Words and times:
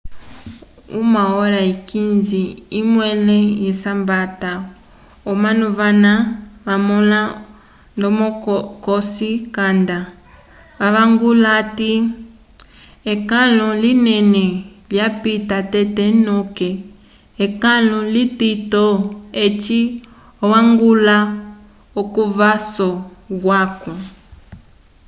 1:15 0.91 2.39
lyomẽle 2.71 3.37
lyesambata 3.59 4.51
omanu 5.31 5.65
vana 5.77 6.11
vamõla 6.65 7.21
ndomo 7.97 8.27
cosi 8.85 9.29
canda 9.55 9.97
vavangula 10.79 11.49
hati 11.57 11.91
ekãlu 13.13 13.67
linene 13.83 14.45
lyapita 14.91 15.57
tete 15.73 16.05
noke 16.25 16.69
ekãlo 17.45 17.97
litito 18.13 18.85
eci 19.43 19.79
añgwãla 20.57 21.17
k'ovaso 22.13 22.89
yaco 23.45 23.91